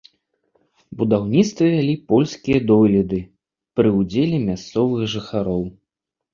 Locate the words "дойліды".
2.73-3.21